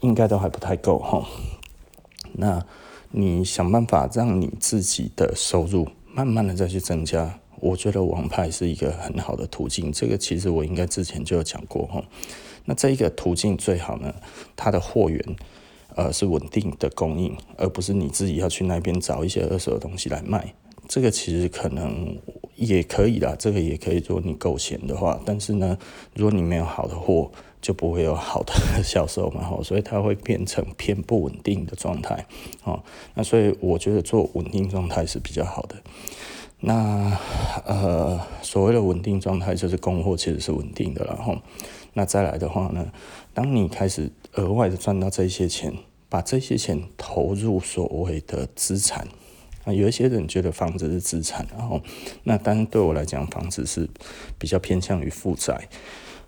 [0.00, 1.24] 应该都还不太够哈。
[2.34, 2.62] 那
[3.16, 9.92] 你想办法让你自己的收入慢慢的再去增加，我觉得网拍是一个很好的途径。
[9.92, 12.02] 这个其实我应该之前就有讲过哈。
[12.64, 14.12] 那这一个途径最好呢，
[14.56, 15.36] 它的货源
[15.94, 20.52] 呃是稳定的供应，而不是你自己要去那边找一些二手的东西来卖。
[20.88, 22.18] 这个其实可能
[22.56, 25.20] 也可以啦，这个也可以，如果你够闲的话。
[25.24, 25.78] 但是呢，
[26.14, 27.30] 如果你没有好的货，
[27.64, 28.52] 就不会有好的
[28.82, 32.26] 销售嘛，吼， 所以它会变成偏不稳定的状态，
[32.62, 32.84] 哦，
[33.14, 35.76] 那所以我觉得做稳定状态是比较好的。
[36.60, 37.18] 那
[37.64, 41.38] 呃，所谓的稳定状态就是供货其实是稳定的，然后
[41.94, 42.92] 那再来的话呢，
[43.32, 45.72] 当你开始额外的赚到这些钱，
[46.10, 49.08] 把这些钱投入所谓的资产，
[49.64, 51.80] 啊，有一些人觉得房子是资产，然后
[52.24, 53.88] 那当然对我来讲，房子是
[54.38, 55.66] 比较偏向于负债，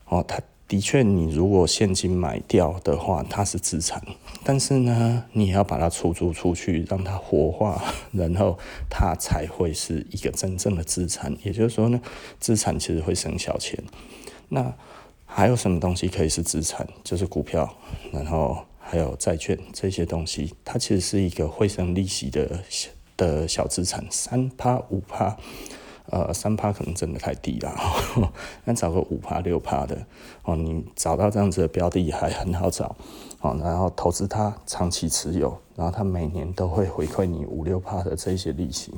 [0.07, 0.41] 哦，它。
[0.69, 4.03] 的确，你如果现金买掉的话，它是资产，
[4.43, 8.59] 但是呢，你也要把它出租出去，让它活化，然后
[8.91, 11.37] 它才会是一个真正的资产。
[11.45, 12.01] 也就是说呢，
[12.41, 13.81] 资产其实会生小钱。
[14.49, 14.75] 那
[15.25, 16.85] 还有什么东西可以是资产？
[17.05, 17.73] 就是股票，
[18.11, 25.37] 然后还有债券这些东西，它其实是一个会生利息的小的小资产，三趴五趴。
[26.11, 27.75] 呃，三趴可能真的太低了，
[28.65, 30.07] 那找个五趴六趴的
[30.45, 32.95] 哦，你找到这样子的标的还很好找
[33.41, 38.95] 哦，然后投资它长期持有，然后它每年都会回馈你五六趴的这些利息，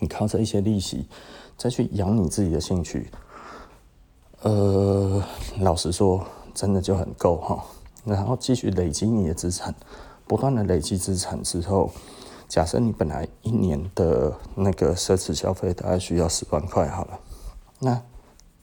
[0.00, 1.06] 你靠这一些利息
[1.56, 3.10] 再去养你自己的兴趣，
[4.42, 5.22] 呃，
[5.60, 7.64] 老实说，真的就很够哈，
[8.04, 9.74] 然后继续累积你的资产，
[10.26, 11.90] 不断的累积资产之后。
[12.52, 17.18] 假设你本来一年的那个奢侈消费大概需要十万块好了，
[17.78, 18.02] 那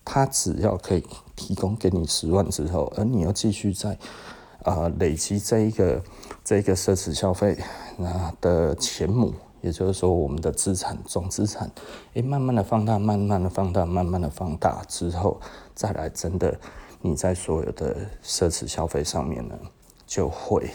[0.05, 1.03] 他只要可以
[1.35, 3.97] 提供给你十万之后，而你要继续在
[4.61, 6.03] 啊、累积这一个
[6.43, 7.57] 这一个奢侈消费
[7.97, 11.67] 那的钱母，也就是说我们的资产总资产，
[12.13, 15.41] 诶，慢慢的放大，慢慢的放大，慢慢的放大之后，
[15.73, 16.55] 再来真的
[17.01, 19.57] 你在所有的奢侈消费上面呢，
[20.05, 20.69] 就会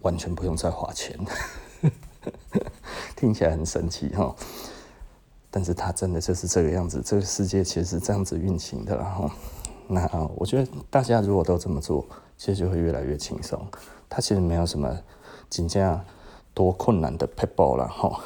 [0.00, 1.16] 完全不用再花钱。
[3.16, 4.34] 听起来很神奇哈，
[5.50, 9.30] 但是它真的就是这个样子，这个世界其实是这样子运行的哈。
[9.88, 12.06] 那我觉得大家如果都这么做，
[12.36, 13.60] 其实就会越来越轻松。
[14.08, 14.98] 它其实没有什么
[15.50, 16.00] 真正
[16.54, 18.20] 多困难的撇步了哈。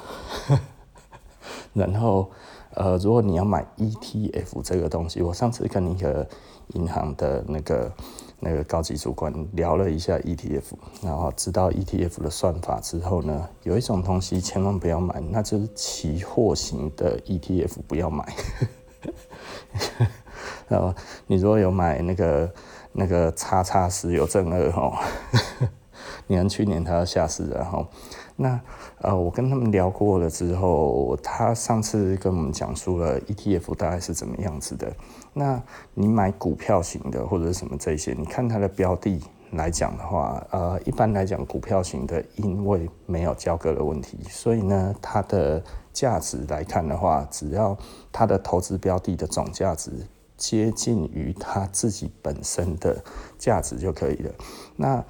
[1.72, 2.30] 然后
[2.74, 6.28] 呃，如果你要买 ETF 这个东西，我上次跟一个
[6.74, 7.92] 银行的那个。
[8.38, 10.62] 那个高级主管聊了一下 ETF，
[11.02, 18.26] 然后知道 ETF 的算法之后呢，有一种东西千万不要买，那就是期货型的 ETF，不要买。
[20.68, 20.94] 然后
[21.26, 22.52] 你如果有买那个
[22.92, 25.00] 那个叉叉石油正二哈，
[26.26, 27.86] 你看去年它要下市了哈。
[28.38, 28.60] 那
[29.00, 34.92] 呃，我跟他们聊过了之后，他上次跟我们讲述了 ETF 大概是怎么样子的。
[35.38, 35.62] 那
[35.92, 39.20] 你买股票型的或者什么这些，你看它的标的
[39.50, 45.62] 来讲的话，呃，一般来讲股票型的因为没有交割的问题，所以呢，它的
[45.92, 47.76] 价值来看的话，只要
[48.10, 49.90] 它的投资标的的总价值
[50.38, 52.96] 接近于它自己本身的
[53.36, 54.32] 价值就可以了。
[54.74, 55.04] 那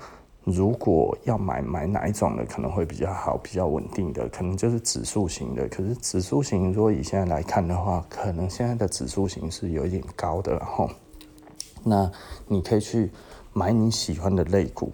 [0.46, 5.66] 如果要买买哪一种的可能会比较好，比较稳定的，可能就是指数型的。
[5.66, 10.88] 可是指数型如果以现在来看的话，可能现在的指数型是有一点高的，然后，
[11.82, 12.08] 那
[12.46, 13.10] 你可以去
[13.52, 14.92] 买你喜欢的类股，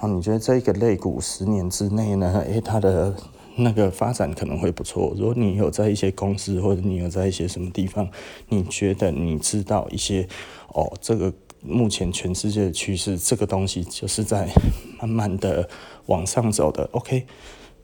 [0.00, 3.14] 然后你觉得这个类股十年之内呢，诶，它的
[3.56, 5.12] 那个发展可能会不错。
[5.18, 8.08] 如果你有在一些公司或者你有在一些什么地方，
[8.48, 10.26] 你觉得你知道一些
[10.68, 11.30] 哦，这个。
[11.64, 14.48] 目前全世界的趋势，这个东西就是在
[15.00, 15.68] 慢慢的
[16.06, 16.88] 往上走的。
[16.92, 17.26] OK，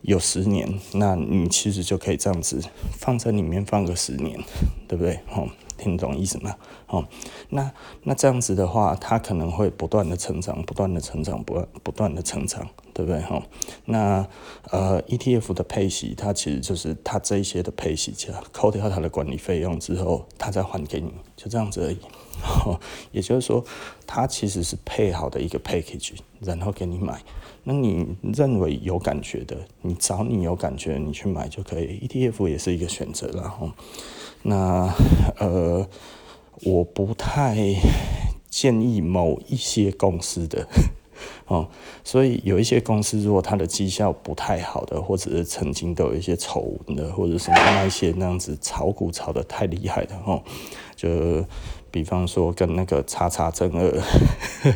[0.02, 2.62] 有十年，那你其实就可以这样子
[2.92, 4.38] 放在里面放个十年，
[4.86, 5.20] 对不对？
[5.34, 6.54] 哦，听懂意思吗？
[6.88, 7.06] 哦，
[7.48, 7.72] 那
[8.02, 13.20] 那这样子的话，它可能会不断的成长，不断的成长，不断不断的成长，对不对？
[13.22, 13.42] 哈，
[13.86, 14.26] 那
[14.70, 18.12] 呃 ETF 的配息，它其实就是它这一些的配息，
[18.52, 21.98] 扣掉它的管理费用之后，它再还给你，就这样子而已。
[23.12, 23.64] 也就是说，
[24.06, 27.20] 它其实是配好的一个 package，然后给你买。
[27.64, 32.00] 那你认为有感觉的，你找你有感觉，你去买就可以。
[32.08, 33.70] ETF 也是一个选择，然后，
[34.42, 34.92] 那
[35.38, 35.86] 呃，
[36.62, 37.74] 我不太
[38.48, 40.66] 建议某一些公司的
[41.46, 41.68] 哦，
[42.02, 50.42] 所以有一些公司如果它的绩效不太好的，或者是曾经都有一些丑闻的，或者什么那一些那样子炒股炒得太厉害的哦，
[50.96, 51.44] 就
[51.90, 54.02] 比方说跟那个叉叉正二。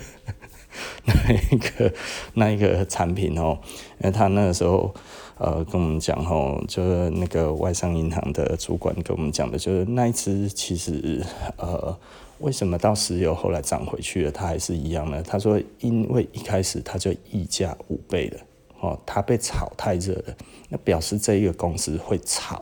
[1.07, 1.93] 那一个
[2.33, 3.59] 那一个产品哦，
[4.01, 4.93] 因为他那个时候
[5.37, 11.23] 呃跟我们讲哦，就是那个外商银行的主管跟我们讲的，就是那一支其实
[11.59, 11.97] 呃
[12.39, 15.23] 为什么到石油后来涨回去了，它还是一样呢？
[15.23, 18.41] 他说因为一开始它就溢价五倍了
[18.81, 20.35] 哦，它被炒太热了，
[20.71, 22.61] 那表示这一个公司会炒，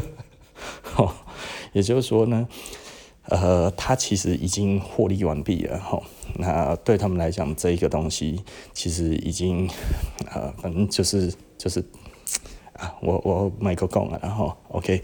[0.96, 1.12] 哦，
[1.72, 2.48] 也就是说呢。
[3.30, 6.00] 呃，他其实已经获利完毕了哈。
[6.34, 9.68] 那对他们来讲，这一个东西其实已经
[10.32, 11.84] 呃，反正就是就是
[12.72, 15.00] 啊，我我买个够了，然后 OK，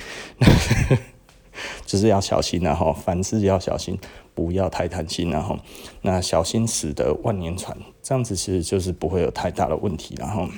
[1.84, 3.98] 就是要小心然后凡事要小心，
[4.34, 5.58] 不要太贪心然后
[6.02, 10.48] 那小心驶得万年船，这样子其实就是不会有太大的问题然后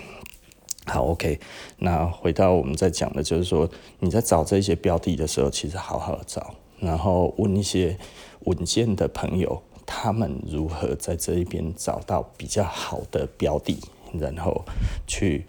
[0.86, 1.40] 好 OK，
[1.78, 6.54] 那回到我们在讲的，就是说你在找这些标的的时候，其实好好的找。
[6.86, 7.98] 然后问一些
[8.44, 13.76] 稳健的朋友，他们如何在这一边找到比较好的标的，
[14.18, 14.64] 然后
[15.06, 15.44] 去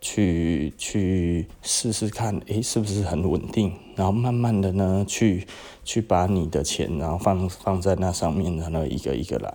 [0.00, 3.72] 去去试试看，诶，是不是很稳定？
[3.96, 5.46] 然后慢慢的呢，去
[5.84, 9.52] 去把你的钱，然后放放在那上面，然后一个一个来。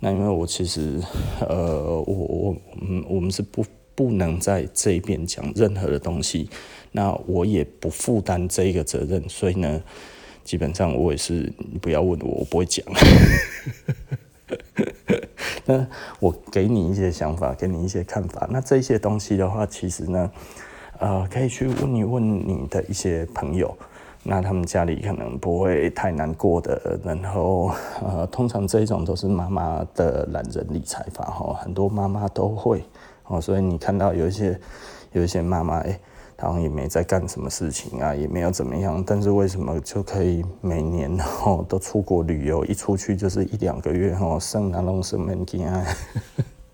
[0.00, 1.00] 那因为我其实，
[1.40, 3.64] 呃，我我嗯，我们是不
[3.94, 6.50] 不能在这一边讲任何的东西，
[6.92, 9.82] 那我也不负担这个责任，所以呢。
[10.44, 12.84] 基本上我也是，你不要问我，我不会讲。
[15.64, 15.86] 那
[16.20, 18.46] 我给你一些想法，给你一些看法。
[18.50, 20.30] 那这些东西的话，其实呢，
[20.98, 23.74] 呃，可以去问一问你的一些朋友，
[24.22, 27.00] 那他们家里可能不会太难过的。
[27.02, 27.72] 然后，
[28.02, 32.84] 呃，通常这种都是妈妈的懒人理财法哈，很多妈妈都会
[33.24, 33.40] 哦。
[33.40, 34.60] 所以你看到有一些
[35.12, 35.98] 有一些妈妈哎。
[36.36, 42.64] 然后也没在干什么事情啊，也没有怎么样，但是为什么就可以每年哦都出国旅游？
[42.66, 45.84] 一出去就是一两个月哦，剩那拢什么钱？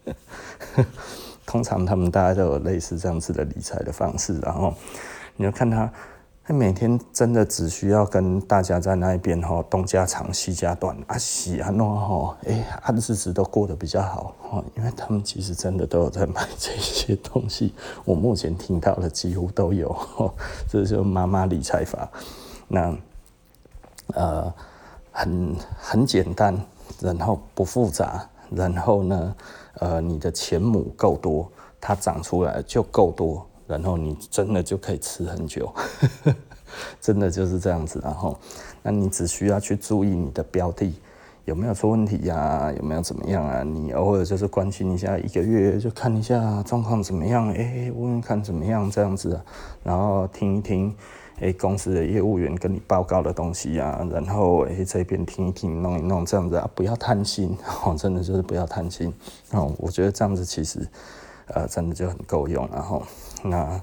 [1.46, 4.72] 通常他们大家都有类似这样子的理财的方式，然后
[5.36, 5.90] 你就看他。
[6.53, 17.74] 每天真的只需要跟大家在那一边吼，东家长西家短啊，喜啊弄吼，哎，日子都过得比较好哦，因为他们其实真的都有在买这些东西。
[18.05, 19.94] 我目前听到的几乎都有，
[20.68, 22.09] 这就是妈妈理财法。
[22.68, 22.96] 那
[24.14, 24.53] 呃，
[25.12, 26.59] 很很简单，
[27.01, 29.36] 然后不复杂，然后呢，
[29.74, 31.48] 呃，你的钱母够多，
[31.80, 33.46] 它长出来就够多。
[33.71, 35.73] 然后你真的就可以吃很久，
[37.01, 38.01] 真的就是这样子。
[38.03, 38.37] 然后，
[38.83, 40.93] 那你只需要去注意你的标的
[41.45, 43.62] 有没有出问题呀、有没有怎么样啊？
[43.62, 49.41] 你偶尔就是关心一下，一个月就看一下状况怎么样，哎，问问看怎么样这样子。
[49.85, 50.95] 然后听一听，
[51.41, 54.05] 哎，公司的业务员跟你报告的东西啊。
[54.11, 59.12] 然后哎，这边听一听，弄一弄这样子啊，不要贪心 哦，真的就是不要贪心
[59.53, 59.73] 哦。
[59.79, 60.89] 我觉得这样子其实。
[61.53, 63.03] 呃，真的就很够用，然后
[63.43, 63.80] 那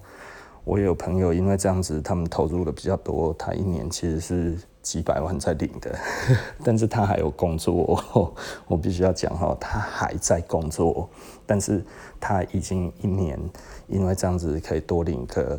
[0.63, 5.97] 我有朋友因为这样子，他们投入的比较多，他一年其实是几百万在领的，
[6.63, 8.33] 但是他还有工作，
[8.67, 11.09] 我必须要讲哈，他还在工作，
[11.45, 11.83] 但是
[12.19, 13.39] 他已经一年
[13.87, 15.57] 因为这样子可以多领个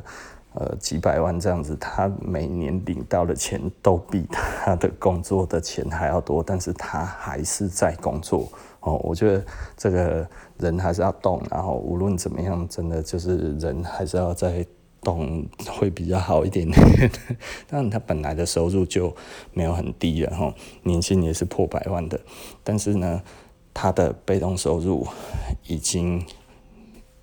[0.53, 8.46] 呃几百万这样子，他每年领到的钱都比他的工作的钱还要多，但是他还是在工作。
[8.89, 9.45] 哦，我觉得
[9.76, 10.26] 这个
[10.59, 14.64] 人还是要动，然后无论怎么样，真的就是人还是要再
[15.03, 17.11] 动会比较好一点点。
[17.68, 19.14] 但他本来的收入就
[19.53, 22.18] 没有很低了哈，年薪也是破百万的，
[22.64, 23.22] 但是呢，
[23.74, 25.07] 他的被动收入
[25.66, 26.24] 已经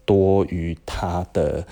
[0.05, 1.65] 多于他的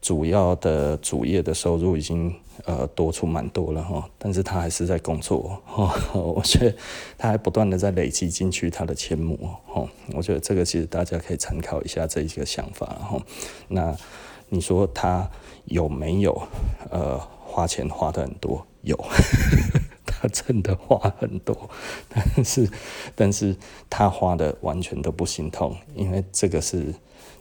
[0.00, 2.34] 主要的主业的收入已经。
[2.64, 6.76] 呃，多出蛮多了哈，但是他还是在工作哈， 我觉得
[7.18, 9.36] 他还不断的在累积进去他的钱模
[9.66, 13.20] 哈，我觉得这个其实大家可以参考一下这一个想法哈。
[13.68, 13.96] 那
[14.48, 15.28] 你说他
[15.66, 16.42] 有没有
[16.90, 18.66] 呃花钱花的很多？
[18.82, 18.96] 有，
[20.06, 21.70] 他真的花很多，
[22.08, 22.70] 但是
[23.14, 23.56] 但是
[23.90, 26.94] 他花的完全都不心痛，因为这个是。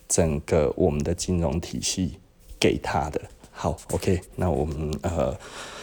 [0.05, 2.20] 整个我们的金融体系
[2.59, 3.20] 给他的。
[3.54, 5.38] 好，OK，那我们呃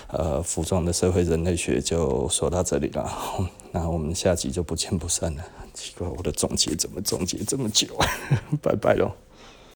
[0.09, 3.11] 呃服装的社会人类学就说到这里了，
[3.73, 5.45] 那我们下集就不见不散了。
[5.73, 8.07] 奇怪，我的总结怎么总结这么久啊？
[8.61, 9.13] 拜拜喽。